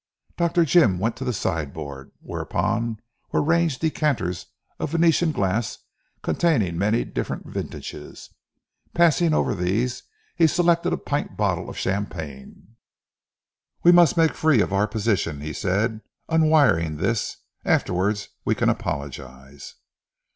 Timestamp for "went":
0.97-1.15